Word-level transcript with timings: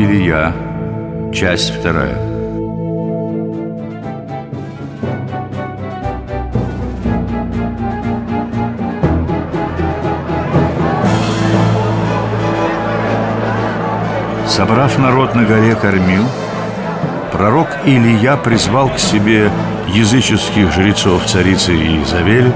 Илья, 0.00 0.52
часть 1.32 1.74
вторая. 1.74 2.14
Собрав 14.46 14.96
народ 15.00 15.34
на 15.34 15.42
горе 15.42 15.74
Кормил, 15.74 16.22
пророк 17.32 17.66
Илья 17.84 18.36
призвал 18.36 18.90
к 18.90 19.00
себе 19.00 19.50
языческих 19.88 20.72
жрецов 20.72 21.26
царицы 21.26 21.72
Иезавели 21.72 22.52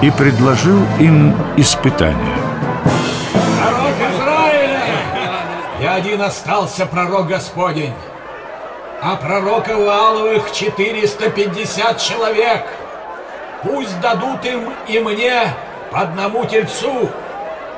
и 0.00 0.10
предложил 0.10 0.78
им 0.98 1.34
испытание. 1.58 2.41
Один 6.02 6.20
остался 6.20 6.84
пророк 6.84 7.28
Господень, 7.28 7.94
а 9.00 9.14
пророка 9.14 9.76
Валовых 9.76 10.50
450 10.50 12.00
человек. 12.00 12.66
Пусть 13.62 14.00
дадут 14.00 14.44
им 14.44 14.72
и 14.88 14.98
мне 14.98 15.54
по 15.92 16.00
одному 16.00 16.44
тельцу 16.44 17.08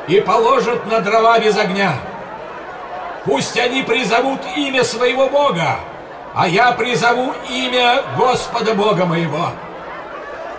и 0.08 0.22
положат 0.22 0.86
на 0.86 1.00
дрова 1.00 1.38
без 1.38 1.58
огня. 1.58 1.92
Пусть 3.26 3.58
они 3.58 3.82
призовут 3.82 4.40
имя 4.56 4.84
своего 4.84 5.28
Бога, 5.28 5.80
а 6.34 6.48
я 6.48 6.72
призову 6.72 7.34
имя 7.50 8.00
Господа 8.16 8.72
Бога 8.72 9.04
моего. 9.04 9.50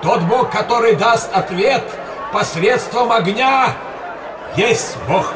Тот 0.04 0.22
Бог, 0.22 0.52
который 0.52 0.96
даст 0.96 1.36
ответ 1.36 1.84
посредством 2.32 3.12
огня, 3.12 3.70
есть 4.56 4.98
Бог. 5.08 5.34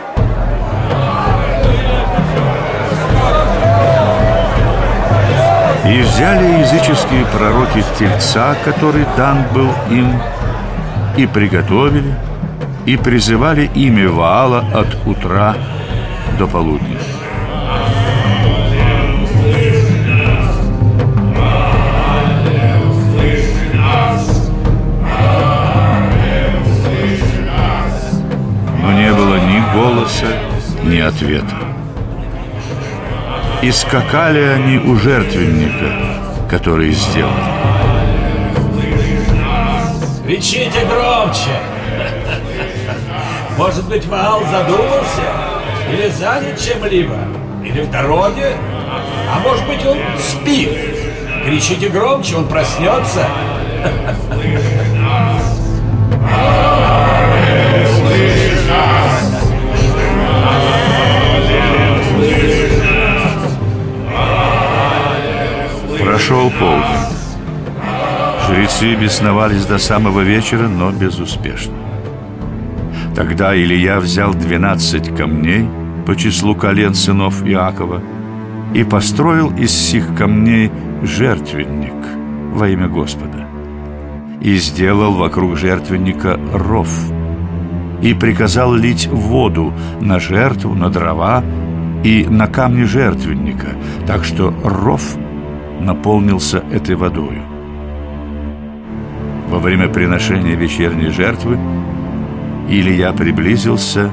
И 5.85 6.02
взяли 6.02 6.59
языческие 6.59 7.25
пророки 7.33 7.83
тельца, 7.97 8.55
который 8.66 9.05
дан 9.16 9.45
был 9.53 9.69
им, 9.89 10.11
и 11.17 11.25
приготовили, 11.25 12.13
и 12.85 12.97
призывали 12.97 13.69
имя 13.75 14.09
Ваала 14.09 14.59
от 14.73 15.07
утра 15.07 15.55
до 16.38 16.47
полудня. 16.47 16.97
Но 28.81 28.91
не 28.91 29.13
было 29.13 29.35
ни 29.35 29.73
голоса, 29.73 30.27
ни 30.83 31.00
ответа. 31.00 31.69
И 33.61 33.71
скакали 33.71 34.39
они 34.39 34.77
у 34.77 34.95
жертвенника, 34.95 36.47
который 36.49 36.91
сделали. 36.91 37.33
Кричите 40.25 40.85
громче! 40.85 41.59
Может 43.57 43.85
быть, 43.89 44.05
Ваал 44.05 44.41
задумался? 44.45 45.23
Или 45.91 46.07
занят 46.09 46.57
чем-либо? 46.57 47.17
Или 47.66 47.81
в 47.81 47.91
дороге? 47.91 48.55
А 49.29 49.39
может 49.39 49.67
быть, 49.67 49.85
он 49.85 49.97
спит? 50.17 50.69
Кричите 51.45 51.89
громче, 51.89 52.38
он 52.38 52.47
проснется. 52.47 53.27
Жрецы 68.79 68.95
бесновались 68.95 69.66
до 69.66 69.78
самого 69.78 70.22
вечера, 70.22 70.69
но 70.69 70.91
безуспешно. 70.91 71.73
Тогда 73.13 73.53
Илья 73.53 74.00
взял 74.00 74.34
двенадцать 74.34 75.13
камней 75.13 75.67
по 76.06 76.16
числу 76.16 76.56
колен 76.56 76.94
сынов 76.94 77.45
Иакова 77.45 78.01
и 78.73 78.85
построил 78.85 79.53
из 79.57 79.72
сих 79.72 80.16
камней 80.16 80.72
жертвенник 81.03 81.94
во 82.53 82.69
имя 82.69 82.88
Господа. 82.88 83.45
И 84.40 84.56
сделал 84.56 85.11
вокруг 85.13 85.57
жертвенника 85.57 86.40
ров 86.53 86.90
и 88.01 88.13
приказал 88.13 88.73
лить 88.73 89.07
воду 89.07 89.73
на 90.00 90.19
жертву, 90.19 90.73
на 90.73 90.90
дрова 90.90 91.44
и 92.06 92.25
на 92.29 92.47
камни 92.47 92.84
жертвенника, 92.84 93.75
так 94.07 94.23
что 94.23 94.53
ров 94.63 95.17
наполнился 95.81 96.63
этой 96.72 96.96
водою. 96.96 97.59
Во 99.49 99.57
время 99.57 99.89
приношения 99.89 100.55
вечерней 100.55 101.09
жертвы 101.09 101.57
Илья 102.69 103.11
приблизился 103.13 104.11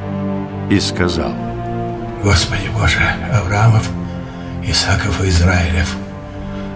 и 0.70 0.80
сказал 0.80 1.30
Господи 2.22 2.70
Боже, 2.74 2.98
Авраамов, 3.30 3.86
Исаков 4.64 5.22
и 5.22 5.28
Израилев, 5.28 5.94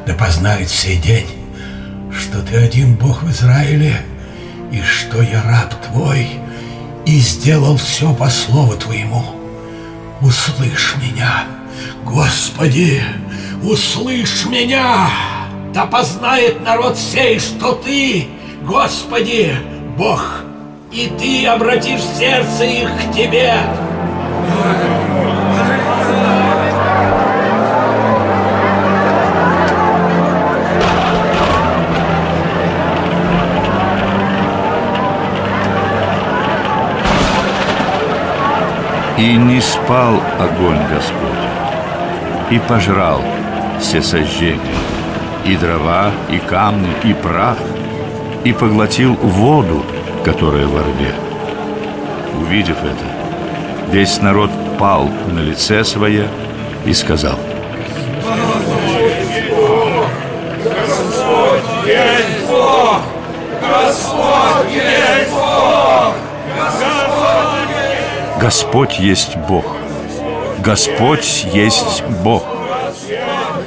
да 0.07 0.13
познает 0.13 0.69
сей 0.69 0.99
день, 0.99 1.27
что 2.13 2.43
Ты 2.43 2.59
один 2.59 2.97
Бог 2.97 3.23
в 3.23 3.31
Израиле, 3.31 3.97
и 4.71 4.83
что 4.83 5.23
я 5.23 5.43
раб 5.43 5.75
Твой, 5.87 6.29
и 7.07 7.19
сделал 7.19 7.79
все 7.79 8.13
по 8.13 8.29
слову 8.29 8.77
Твоему. 8.77 9.25
Услышь 10.21 10.97
меня, 11.03 11.45
Господи, 12.05 13.03
услышь 13.63 14.45
меня! 14.45 15.09
Да 15.73 15.87
познает 15.87 16.63
народ 16.63 16.99
сей, 16.99 17.41
что 17.41 17.73
Ты, 17.73 18.29
Господи, 18.63 19.55
Бог, 19.97 20.43
и 20.93 21.11
Ты 21.19 21.47
обратишь 21.47 22.03
сердце 22.03 22.65
их 22.65 22.91
к 22.91 23.13
Тебе. 23.13 23.55
И 39.17 39.37
не 39.37 39.61
спал 39.61 40.21
огонь 40.39 40.81
Господь, 40.91 41.21
и 42.51 42.59
пожрал 42.59 43.23
все 43.79 44.01
сожжения, 44.01 44.59
и 45.45 45.57
дрова, 45.57 46.11
и 46.31 46.39
камни, 46.39 46.95
и 47.05 47.13
прах, 47.13 47.59
и 48.45 48.53
поглотил 48.53 49.15
воду, 49.15 49.85
которая 50.25 50.67
во 50.67 50.81
рве. 50.81 51.15
Увидев 52.41 52.79
это, 52.83 53.91
весь 53.91 54.21
народ 54.21 54.51
пал 54.79 55.09
на 55.29 55.41
лице 55.41 55.85
свое 55.85 56.29
и 56.87 56.93
сказал 56.95 57.39
Господь 60.65 61.39
есть 61.87 62.47
Бог! 62.49 63.03
Господь 63.61 64.73
есть 64.73 65.31
Бог! 65.31 66.15
Господь 68.41 68.99
есть 68.99 69.37
Бог. 69.37 69.65
Господь 70.61 71.45
есть 71.53 72.03
Бог. 72.25 72.45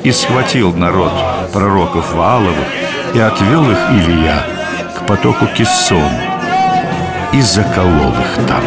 И 0.04 0.12
схватил 0.12 0.74
народ 0.74 1.12
пророков 1.54 2.14
Вааловых 2.14 2.68
и 3.14 3.20
отвел 3.20 3.70
их 3.70 3.78
Илья 3.92 4.63
потоку 5.08 5.46
Киссону 5.48 6.10
и 7.32 7.42
заколол 7.42 8.12
их 8.12 8.48
там. 8.48 8.64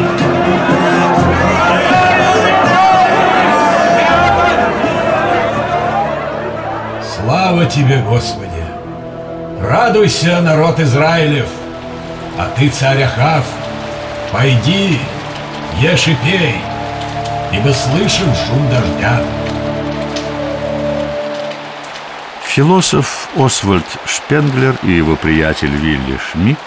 Слава 7.03 7.67
Тебе, 7.67 7.99
Господи! 7.99 8.47
Радуйся, 9.61 10.41
народ 10.43 10.79
Израилев! 10.81 11.49
А 12.39 12.49
ты, 12.57 12.69
царь 12.69 13.03
Ахав, 13.03 13.45
пойди, 14.31 15.01
ешь 15.81 16.09
и 16.09 16.15
пей, 16.17 16.57
ибо 17.53 17.73
слышим 17.73 18.29
шум 18.35 18.69
дождя. 18.69 19.21
Философ 22.57 23.29
Освальд 23.37 23.85
Шпенглер 24.07 24.79
и 24.83 24.91
его 24.91 25.15
приятель 25.17 25.77
Вилли 25.77 26.19
Шмидт 26.33 26.59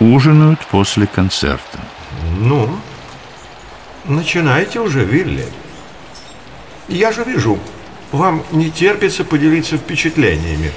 ужинают 0.00 0.60
после 0.64 1.06
концерта. 1.06 1.78
Ну, 2.38 2.70
начинайте 4.06 4.80
уже, 4.80 5.04
Вилли. 5.04 5.44
Я 6.88 7.12
же 7.12 7.22
вижу, 7.24 7.58
вам 8.12 8.44
не 8.50 8.70
терпится 8.70 9.24
поделиться 9.24 9.76
впечатлениями. 9.76 10.72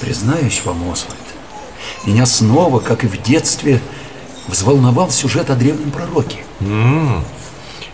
Признаюсь 0.00 0.62
вам, 0.64 0.90
Освальд, 0.90 1.20
меня 2.06 2.24
снова, 2.24 2.80
как 2.80 3.04
и 3.04 3.06
в 3.06 3.20
детстве, 3.20 3.82
взволновал 4.48 5.10
сюжет 5.10 5.50
о 5.50 5.56
древнем 5.56 5.90
пророке. 5.90 6.38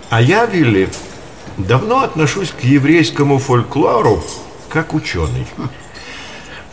А 0.09 0.23
я, 0.23 0.47
Вилли, 0.47 0.89
давно 1.57 2.05
отношусь 2.05 2.53
к 2.53 2.61
еврейскому 2.61 3.41
фольклору 3.41 4.23
как 4.77 4.93
ученый. 4.93 5.47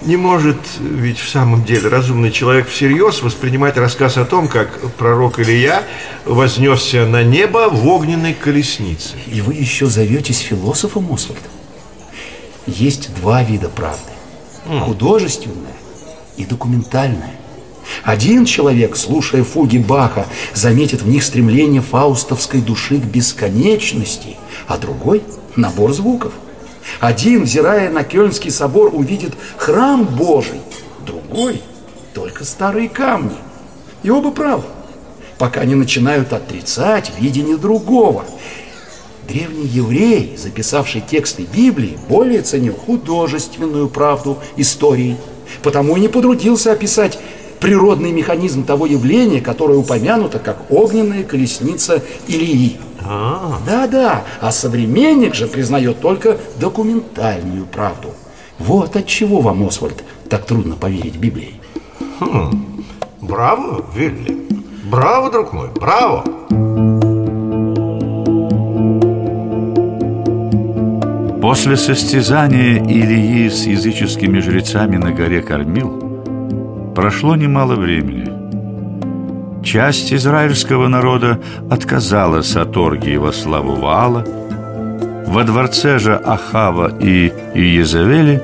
Не 0.02 0.18
может 0.18 0.58
ведь 0.78 1.20
в 1.20 1.30
самом 1.30 1.64
деле 1.64 1.88
разумный 1.88 2.32
человек 2.32 2.68
всерьез 2.68 3.22
воспринимать 3.22 3.78
рассказ 3.78 4.18
о 4.18 4.26
том, 4.26 4.50
как 4.50 4.78
пророк 4.98 5.40
Илья 5.40 5.84
вознесся 6.26 7.06
на 7.06 7.24
небо 7.24 7.70
в 7.70 7.88
огненной 7.88 8.34
колеснице. 8.34 9.16
И 9.28 9.40
вы 9.40 9.54
еще 9.54 9.86
зоветесь 9.86 10.40
философом, 10.40 11.14
Освальд? 11.14 11.40
Есть 12.68 13.16
два 13.16 13.42
вида 13.42 13.70
правды. 13.70 14.12
Художественная 14.82 15.78
и 16.36 16.44
документальная. 16.44 17.32
Один 18.04 18.44
человек, 18.44 18.98
слушая 18.98 19.46
фуги 19.46 19.78
Баха, 19.78 20.26
заметит 20.54 21.04
в 21.04 21.08
них 21.08 21.24
стремление 21.24 21.82
фаустовской 21.82 22.60
души 22.60 22.98
к 22.98 23.06
бесконечности, 23.06 24.36
а 24.68 24.78
другой– 24.78 25.22
набор 25.56 25.94
звуков. 25.94 26.34
Один, 27.00 27.44
взирая 27.44 27.90
на 27.90 28.04
Кёльнский 28.04 28.52
собор, 28.52 28.92
увидит 28.94 29.34
храм 29.58 30.04
Божий, 30.04 30.62
другой– 31.06 31.62
только 32.14 32.46
старые 32.46 32.90
камни. 32.90 33.36
И 34.04 34.10
оба 34.10 34.32
правы, 34.32 34.64
пока 35.38 35.66
не 35.66 35.76
начинают 35.76 36.34
отрицать 36.34 37.12
видение 37.20 37.58
другого. 37.58 38.26
Древний 39.28 39.66
еврей, 39.66 40.36
записавший 40.38 41.02
тексты 41.02 41.44
Библии, 41.44 41.98
более 42.10 42.42
ценил 42.42 42.76
художественную 42.76 43.88
правду 43.90 44.38
истории, 44.58 45.18
потому 45.62 45.96
и 45.96 46.02
не 46.02 46.10
потрудился 46.10 46.74
описать 46.74 47.18
природный 47.60 48.12
механизм 48.12 48.66
того 48.66 48.86
явления, 48.86 49.40
которое 49.40 49.78
упомянуто 49.78 50.40
как 50.40 50.70
огненная 50.70 51.24
колесница 51.24 52.04
Илии. 52.28 52.78
А, 53.06 53.60
Да-да, 53.66 54.24
а 54.40 54.52
современник 54.52 55.36
же 55.36 55.48
признает 55.48 56.00
только 56.02 56.38
документальную 56.60 57.66
правду. 57.66 58.10
Вот 58.60 58.96
от 58.96 59.08
чего 59.08 59.42
вам, 59.42 59.66
Освальд, 59.68 60.04
так 60.30 60.46
трудно 60.46 60.76
поверить 60.76 61.18
Библии. 61.18 61.56
браво, 63.22 63.86
Вилли. 63.96 64.48
Браво, 64.86 65.32
друг 65.32 65.54
мой, 65.54 65.70
браво. 65.70 66.24
После 71.42 71.76
состязания 71.76 72.82
Илии 72.82 73.50
с 73.50 73.66
языческими 73.66 74.40
жрецами 74.40 74.96
на 74.96 75.12
горе 75.12 75.42
Кормил 75.42 76.94
прошло 76.96 77.36
немало 77.36 77.76
времени. 77.76 78.43
Часть 79.64 80.14
израильского 80.14 80.88
народа 80.90 81.40
отказалась 81.72 82.56
от 82.56 82.76
оргии 82.76 83.16
во 83.16 83.32
славу 83.32 83.76
Ваала. 83.76 84.26
Во 85.26 85.44
дворце 85.46 86.00
же 86.00 86.16
Ахава 86.16 86.94
и 87.00 87.32
Иезавели 87.56 88.42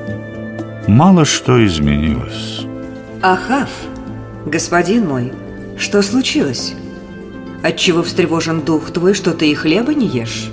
мало 0.88 1.26
что 1.26 1.64
изменилось. 1.64 2.64
Ахав, 3.22 3.68
господин 4.46 5.06
мой, 5.08 5.32
что 5.78 6.02
случилось? 6.02 6.74
Отчего 7.62 8.02
встревожен 8.02 8.62
дух 8.62 8.90
твой, 8.90 9.12
что 9.12 9.32
ты 9.32 9.50
и 9.50 9.54
хлеба 9.54 9.92
не 9.94 10.06
ешь? 10.06 10.50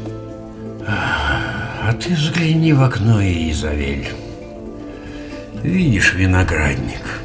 А 0.86 1.94
ты 1.94 2.14
взгляни 2.14 2.74
в 2.74 2.84
окно, 2.84 3.22
Изавель. 3.22 4.10
Видишь 5.64 6.14
виноградник? 6.14 7.22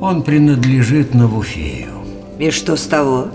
Он 0.00 0.22
принадлежит 0.22 1.14
Навуфею. 1.14 2.03
И 2.38 2.50
что 2.50 2.76
с 2.76 2.86
того? 2.86 3.28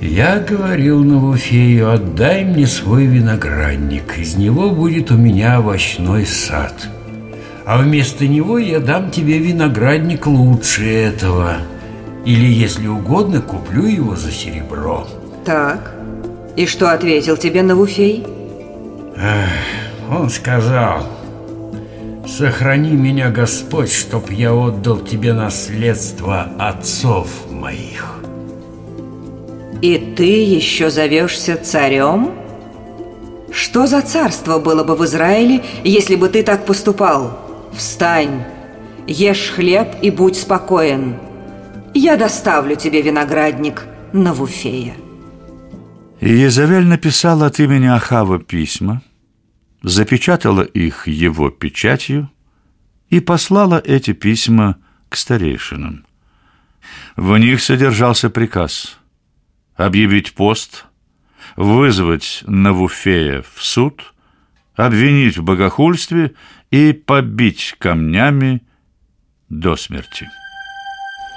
Я 0.00 0.38
говорил 0.38 1.02
Навуфею, 1.02 1.92
отдай 1.92 2.44
мне 2.44 2.66
свой 2.66 3.06
виноградник, 3.06 4.18
из 4.18 4.36
него 4.36 4.70
будет 4.70 5.10
у 5.10 5.16
меня 5.16 5.56
овощной 5.56 6.26
сад. 6.26 6.88
А 7.64 7.78
вместо 7.78 8.26
него 8.26 8.58
я 8.58 8.80
дам 8.80 9.10
тебе 9.10 9.38
виноградник 9.38 10.26
лучше 10.26 10.84
этого. 10.84 11.56
Или, 12.26 12.46
если 12.46 12.86
угодно, 12.86 13.40
куплю 13.40 13.86
его 13.86 14.16
за 14.16 14.30
серебро. 14.30 15.06
Так. 15.44 15.94
И 16.56 16.66
что 16.66 16.92
ответил 16.92 17.36
тебе 17.36 17.62
Навуфей? 17.62 18.26
Он 20.10 20.28
сказал, 20.28 21.06
сохрани 22.26 22.92
меня, 22.92 23.30
Господь, 23.30 23.90
чтоб 23.92 24.30
я 24.30 24.52
отдал 24.52 24.98
тебе 24.98 25.32
наследство 25.32 26.48
отцов 26.58 27.28
моих. 27.64 28.14
И 29.80 30.14
ты 30.16 30.44
еще 30.58 30.90
зовешься 30.90 31.56
царем? 31.56 32.32
Что 33.50 33.86
за 33.86 34.00
царство 34.02 34.58
было 34.58 34.84
бы 34.84 34.94
в 34.96 35.04
Израиле, 35.04 35.62
если 35.84 36.16
бы 36.16 36.28
ты 36.28 36.42
так 36.42 36.66
поступал? 36.66 37.20
Встань, 37.72 38.44
ешь 39.06 39.50
хлеб 39.54 39.88
и 40.02 40.10
будь 40.10 40.36
спокоен. 40.36 41.16
Я 41.94 42.16
доставлю 42.16 42.76
тебе 42.76 43.02
виноградник 43.02 43.84
Навуфея. 44.12 44.94
И 46.20 46.28
Езавель 46.28 46.86
написала 46.86 47.46
от 47.46 47.60
имени 47.60 47.86
Ахава 47.86 48.38
письма, 48.38 49.02
запечатала 49.82 50.62
их 50.62 51.06
его 51.06 51.50
печатью 51.50 52.30
и 53.10 53.20
послала 53.20 53.82
эти 53.84 54.12
письма 54.12 54.76
к 55.08 55.16
старейшинам. 55.16 56.03
В 57.16 57.36
них 57.38 57.62
содержался 57.62 58.30
приказ 58.30 58.98
объявить 59.76 60.34
пост, 60.34 60.86
вызвать 61.56 62.42
Навуфея 62.46 63.44
в 63.54 63.62
суд, 63.62 64.14
обвинить 64.74 65.36
в 65.36 65.42
богохульстве 65.42 66.34
и 66.70 66.92
побить 66.92 67.76
камнями 67.78 68.62
до 69.48 69.76
смерти. 69.76 70.28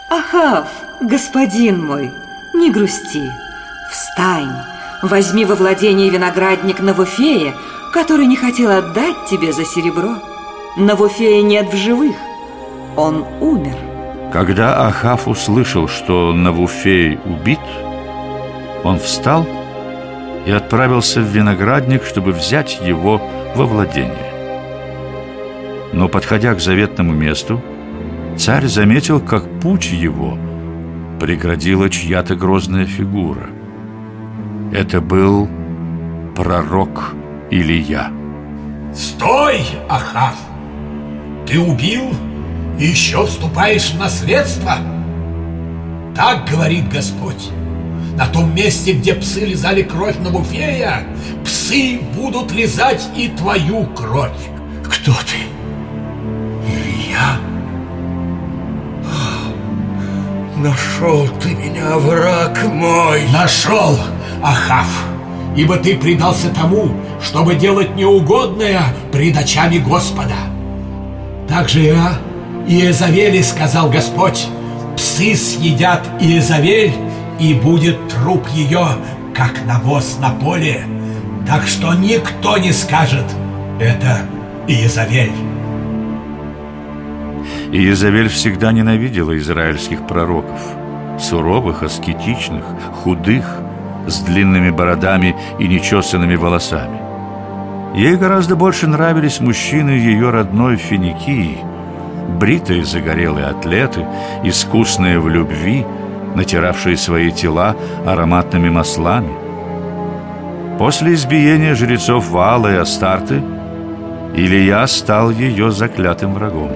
Ахав, 0.09 0.67
господин 1.01 1.85
мой, 1.85 2.09
не 2.55 2.71
грусти. 2.71 3.29
Встань, 3.91 4.63
возьми 5.01 5.45
во 5.45 5.55
владение 5.55 6.09
виноградник 6.09 6.79
Навуфея, 6.79 7.54
который 7.94 8.25
не 8.25 8.35
хотел 8.35 8.71
отдать 8.71 9.25
тебе 9.30 9.51
за 9.54 9.66
серебро. 9.66 10.16
Навуфея 10.77 11.42
нет 11.42 11.71
в 11.71 11.77
живых. 11.77 12.16
Он 12.95 13.25
умер. 13.42 13.86
Когда 14.37 14.85
Ахав 14.85 15.27
услышал, 15.27 15.87
что 15.87 16.31
Навуфей 16.31 17.17
убит, 17.25 17.57
он 18.83 18.99
встал 18.99 19.47
и 20.45 20.51
отправился 20.51 21.21
в 21.21 21.23
виноградник, 21.23 22.03
чтобы 22.03 22.33
взять 22.33 22.79
его 22.85 23.19
во 23.56 23.65
владение. 23.65 24.31
Но, 25.91 26.07
подходя 26.07 26.53
к 26.53 26.59
заветному 26.59 27.13
месту, 27.13 27.63
царь 28.37 28.67
заметил, 28.67 29.19
как 29.19 29.59
путь 29.59 29.91
его 29.91 30.37
преградила 31.19 31.89
чья-то 31.89 32.35
грозная 32.35 32.85
фигура. 32.85 33.49
Это 34.71 35.01
был 35.01 35.49
пророк 36.35 37.15
Илия. 37.49 38.11
Стой, 38.94 39.61
Ахав! 39.89 40.35
Ты 41.47 41.59
убил 41.59 42.13
и 42.79 42.85
еще 42.85 43.25
вступаешь 43.25 43.91
в 43.91 43.97
наследство? 43.97 44.77
Так 46.15 46.49
говорит 46.49 46.89
Господь. 46.89 47.49
На 48.15 48.25
том 48.27 48.53
месте, 48.55 48.93
где 48.93 49.13
псы 49.13 49.41
лизали 49.41 49.83
кровь 49.83 50.17
Навуфея, 50.17 51.03
псы 51.45 51.99
будут 52.15 52.51
лизать 52.51 53.07
и 53.15 53.27
твою 53.29 53.85
кровь. 53.87 54.31
Кто 54.83 55.11
ты? 55.13 55.37
Илья? 56.67 57.37
Нашел 60.57 61.27
ты 61.39 61.49
меня, 61.49 61.97
враг 61.97 62.63
мой. 62.65 63.21
Нашел, 63.31 63.99
Ахав. 64.43 64.89
Ибо 65.55 65.77
ты 65.77 65.95
предался 65.95 66.49
тому, 66.49 66.89
чтобы 67.21 67.55
делать 67.55 67.95
неугодное 67.95 68.81
пред 69.11 69.37
очами 69.37 69.77
Господа. 69.77 70.35
Так 71.47 71.69
же 71.69 71.81
я 71.81 72.17
Иезавели, 72.68 73.42
сказал 73.42 73.90
Господь, 73.90 74.47
псы 74.97 75.36
съедят 75.36 76.02
Иезавель, 76.19 76.94
и 77.40 77.54
будет 77.54 77.97
труп 78.09 78.47
ее, 78.50 78.88
как 79.33 79.66
навоз 79.66 80.18
на 80.19 80.31
поле. 80.31 80.83
Так 81.47 81.66
что 81.66 81.94
никто 81.94 82.57
не 82.57 82.74
скажет, 82.74 83.26
это 83.80 84.21
Иезавель. 84.68 85.31
Иезавель 87.71 88.30
всегда 88.30 88.71
ненавидела 88.71 89.38
израильских 89.38 90.06
пророков, 90.06 90.59
суровых, 91.19 91.83
аскетичных, 91.83 92.66
худых, 93.04 93.45
с 94.07 94.19
длинными 94.21 94.71
бородами 94.71 95.36
и 95.59 95.68
нечесанными 95.68 96.36
волосами. 96.36 97.00
Ей 97.95 98.16
гораздо 98.16 98.56
больше 98.56 98.88
нравились 98.88 99.40
мужчины 99.40 99.92
ее 99.92 100.30
родной 100.30 100.78
Финикии, 100.78 101.59
бритые 102.27 102.85
загорелые 102.85 103.47
атлеты, 103.47 104.05
искусные 104.43 105.19
в 105.19 105.27
любви, 105.29 105.85
натиравшие 106.35 106.97
свои 106.97 107.31
тела 107.31 107.75
ароматными 108.05 108.69
маслами. 108.69 109.31
После 110.77 111.13
избиения 111.13 111.73
жрецов 111.73 112.29
Ваала 112.29 112.73
и 112.73 112.77
Астарты 112.77 113.41
Илья 114.35 114.85
стал 114.85 115.31
ее 115.31 115.71
заклятым 115.71 116.33
врагом. 116.33 116.71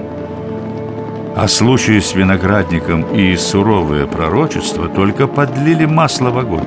А 1.36 1.46
случаи 1.48 2.00
с 2.00 2.14
виноградником 2.14 3.02
и 3.14 3.36
суровые 3.36 4.06
пророчества 4.06 4.88
только 4.88 5.26
подлили 5.26 5.86
масло 5.86 6.30
в 6.30 6.38
огонь. 6.38 6.66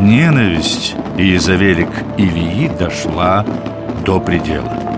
Ненависть 0.00 0.96
Иезавели 1.16 1.84
к 1.84 2.18
Илии 2.18 2.68
дошла 2.76 3.46
до 4.04 4.18
предела. 4.18 4.93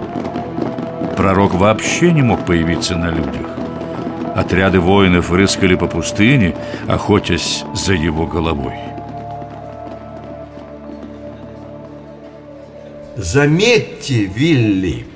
Пророк 1.17 1.55
вообще 1.55 2.13
не 2.13 2.23
мог 2.23 2.45
появиться 2.45 2.95
на 2.97 3.11
людях. 3.11 3.47
Отряды 4.35 4.81
воинов 4.81 5.33
рыскали 5.33 5.75
по 5.75 5.87
пустыне, 5.87 6.55
охотясь 6.87 7.65
за 7.75 7.95
его 7.95 8.27
головой. 8.27 8.75
Заметьте, 13.17 14.25
Вилли, 14.25 15.07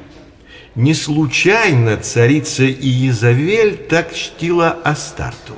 не 0.75 0.95
случайно 0.95 1.99
царица 1.99 2.65
Иезавель 2.65 3.77
так 3.77 4.15
чтила 4.15 4.71
Астарту. 4.83 5.53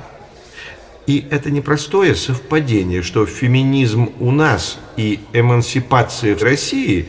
И 1.07 1.25
это 1.31 1.51
непростое 1.51 2.15
совпадение, 2.15 3.01
что 3.01 3.25
феминизм 3.25 4.09
у 4.19 4.31
нас 4.31 4.77
и 4.97 5.19
эмансипация 5.31 6.35
в 6.35 6.43
России 6.43 7.07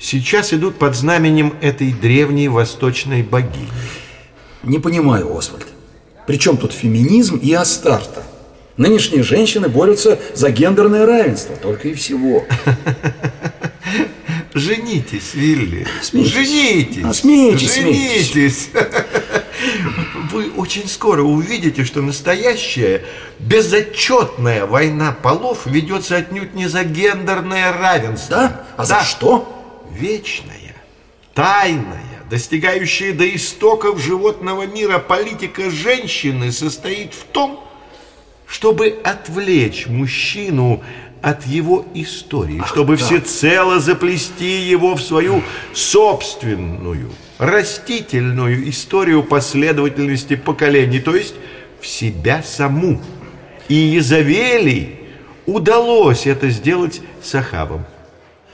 сейчас 0.00 0.52
идут 0.52 0.78
под 0.78 0.96
знаменем 0.96 1.54
этой 1.60 1.92
древней 1.92 2.48
восточной 2.48 3.22
богини. 3.22 3.68
Не 4.62 4.78
понимаю, 4.78 5.36
Освальд. 5.36 5.66
При 6.26 6.38
чем 6.38 6.56
тут 6.56 6.72
феминизм 6.72 7.36
и 7.36 7.52
Астарта? 7.52 8.24
Нынешние 8.76 9.22
женщины 9.22 9.68
борются 9.68 10.18
за 10.34 10.50
гендерное 10.50 11.06
равенство, 11.06 11.56
только 11.56 11.88
и 11.88 11.94
всего. 11.94 12.44
Женитесь, 14.54 15.34
Вилли. 15.34 15.86
Смейтесь. 16.02 16.32
Женитесь. 16.32 17.04
А, 17.04 17.14
смейтесь, 17.14 17.74
Женитесь. 17.74 18.70
Вы 20.32 20.50
очень 20.50 20.88
скоро 20.88 21.22
увидите, 21.22 21.84
что 21.84 22.02
настоящая 22.02 23.02
безотчетная 23.38 24.66
война 24.66 25.12
полов 25.12 25.66
ведется 25.66 26.16
отнюдь 26.16 26.54
не 26.54 26.68
за 26.68 26.84
гендерное 26.84 27.72
равенство. 27.72 28.36
Да? 28.36 28.66
А 28.76 28.84
за 28.84 29.02
что? 29.02 29.55
Вечная, 29.92 30.74
тайная, 31.34 32.22
достигающая 32.28 33.12
до 33.12 33.34
истоков 33.34 34.00
животного 34.00 34.66
мира 34.66 34.98
политика 34.98 35.70
женщины 35.70 36.52
состоит 36.52 37.14
в 37.14 37.24
том, 37.24 37.62
чтобы 38.46 38.98
отвлечь 39.04 39.86
мужчину 39.86 40.82
от 41.22 41.46
его 41.46 41.84
истории, 41.94 42.60
Ах, 42.60 42.68
чтобы 42.68 42.96
да. 42.96 43.04
всецело 43.04 43.80
заплести 43.80 44.60
его 44.60 44.94
в 44.94 45.02
свою 45.02 45.42
собственную 45.72 47.10
растительную 47.38 48.68
историю 48.70 49.22
последовательности 49.22 50.36
поколений, 50.36 51.00
то 51.00 51.14
есть 51.14 51.34
в 51.80 51.86
себя 51.86 52.42
саму. 52.42 53.00
И 53.68 53.74
Езавели 53.74 55.00
удалось 55.44 56.26
это 56.26 56.48
сделать 56.50 57.00
с 57.22 57.34
Ахавом. 57.34 57.84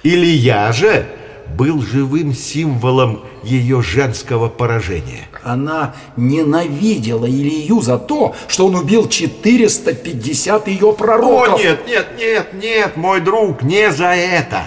Илья 0.02 0.72
же 0.72 1.06
был 1.56 1.82
живым 1.82 2.34
символом 2.34 3.20
ее 3.42 3.82
женского 3.82 4.48
поражения. 4.48 5.28
Она 5.42 5.94
ненавидела 6.16 7.26
Илью 7.26 7.80
за 7.80 7.98
то, 7.98 8.34
что 8.48 8.66
он 8.66 8.76
убил 8.76 9.08
450 9.08 10.68
ее 10.68 10.92
пророков. 10.92 11.60
О, 11.60 11.62
нет, 11.62 11.86
нет, 11.86 12.08
нет, 12.18 12.54
нет, 12.54 12.96
мой 12.96 13.20
друг, 13.20 13.62
не 13.62 13.90
за 13.90 14.14
это. 14.14 14.64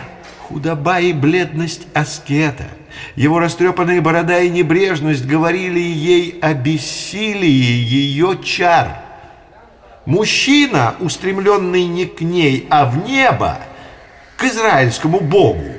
Худоба 0.47 0.99
и 0.99 1.11
бледность 1.11 1.87
аскета, 1.93 2.67
его 3.15 3.39
растрепанная 3.39 4.01
борода 4.01 4.39
и 4.39 4.49
небрежность 4.49 5.25
говорили 5.25 5.79
ей 5.79 6.37
о 6.41 6.53
бессилии 6.53 7.47
ее 7.47 8.37
чар. 8.43 8.99
Мужчина, 10.05 10.95
устремленный 10.99 11.85
не 11.85 12.05
к 12.05 12.21
ней, 12.21 12.67
а 12.69 12.85
в 12.85 13.07
небо, 13.07 13.57
к 14.37 14.43
израильскому 14.43 15.19
богу. 15.19 15.74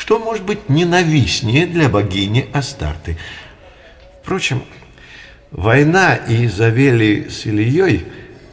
Что 0.00 0.18
может 0.18 0.44
быть 0.44 0.70
ненавистнее 0.70 1.66
для 1.66 1.90
богини 1.90 2.48
Астарты? 2.54 3.18
Впрочем, 4.22 4.62
война 5.50 6.18
Изавели 6.26 7.28
с 7.28 7.44
Ильей 7.44 8.06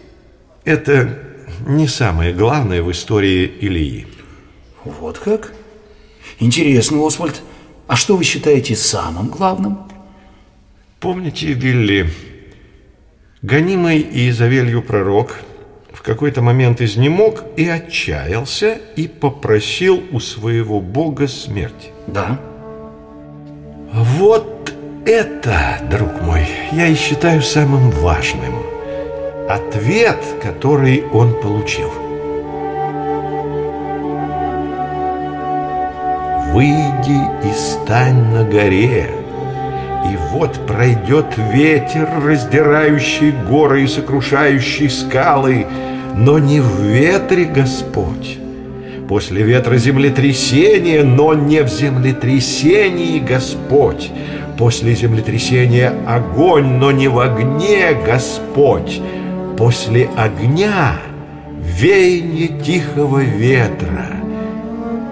–это 0.65 1.17
не 1.65 1.87
самое 1.87 2.33
главное 2.33 2.83
в 2.83 2.91
истории 2.91 3.45
Илии. 3.45 4.07
Вот 4.83 5.19
как? 5.19 5.53
Интересно, 6.39 7.07
Освальд. 7.07 7.41
А 7.87 7.95
что 7.95 8.17
вы 8.17 8.25
считаете 8.25 8.75
самым 8.75 9.29
главным? 9.29 9.89
Помните, 10.99 11.53
Вилли, 11.53 12.09
гонимый 13.41 14.05
Изавелью 14.29 14.83
пророк 14.83 15.39
в 15.97 16.03
какой-то 16.03 16.43
момент 16.43 16.79
изнемог 16.79 17.43
и 17.55 17.67
отчаялся 17.67 18.77
и 18.95 19.07
попросил 19.07 20.03
у 20.11 20.19
своего 20.19 20.79
бога 20.79 21.27
смерти. 21.27 21.89
Да. 22.05 22.39
Вот 23.91 24.71
это, 25.07 25.79
друг 25.89 26.21
мой, 26.21 26.45
я 26.71 26.85
и 26.85 26.93
считаю 26.93 27.41
самым 27.41 27.89
важным. 27.89 28.53
Ответ, 29.49 30.19
который 30.43 31.03
он 31.11 31.33
получил. 31.41 31.91
Выйди 36.53 37.21
и 37.43 37.53
стань 37.53 38.23
на 38.33 38.43
горе, 38.43 39.09
и 40.05 40.17
вот 40.31 40.53
пройдет 40.67 41.25
ветер, 41.37 42.07
раздирающий 42.23 43.31
горы 43.31 43.83
и 43.83 43.87
сокрушающий 43.87 44.89
скалы, 44.89 45.65
но 46.17 46.39
не 46.39 46.59
в 46.59 46.81
ветре 46.81 47.45
Господь. 47.45 48.39
После 49.07 49.43
ветра 49.43 49.77
землетрясение, 49.77 51.03
но 51.03 51.33
не 51.33 51.63
в 51.63 51.69
землетрясении 51.69 53.19
Господь. 53.19 54.11
После 54.57 54.95
землетрясения 54.95 55.93
огонь, 56.05 56.77
но 56.77 56.91
не 56.91 57.07
в 57.07 57.19
огне 57.19 57.93
Господь. 58.05 58.99
После 59.57 60.09
огня 60.17 60.97
веяние 61.61 62.47
тихого 62.47 63.19
ветра. 63.19 64.07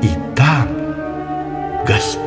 И 0.02 0.10
там 0.36 0.68
Господь. 1.88 2.25